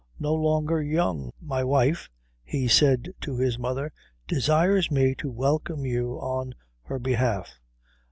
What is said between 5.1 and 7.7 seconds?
to welcome you on her behalf."